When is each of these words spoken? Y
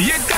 Y 0.00 0.37